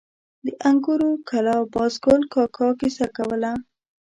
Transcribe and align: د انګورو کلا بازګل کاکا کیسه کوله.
د 0.45 0.47
انګورو 0.69 1.09
کلا 1.29 1.57
بازګل 1.73 2.21
کاکا 2.33 2.67
کیسه 2.79 3.05
کوله. 3.15 3.51